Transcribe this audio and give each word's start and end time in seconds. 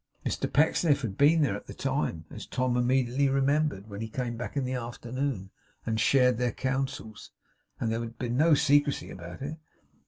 Mr 0.25 0.51
Pecksniff 0.51 1.03
had 1.03 1.15
been 1.15 1.43
there 1.43 1.55
at 1.55 1.67
the 1.67 1.75
time; 1.75 2.25
as 2.31 2.47
Tom 2.47 2.75
immediately 2.75 3.29
remembered, 3.29 3.87
when 3.87 4.01
he 4.01 4.09
came 4.09 4.35
back 4.35 4.57
in 4.57 4.63
the 4.65 4.73
afternoon, 4.73 5.51
and 5.85 5.99
shared 5.99 6.39
their 6.39 6.51
counsels; 6.51 7.29
and 7.79 7.91
there 7.91 7.99
had 7.99 8.17
been 8.17 8.35
no 8.35 8.55
secrecy 8.55 9.11
about 9.11 9.43
it. 9.43 9.57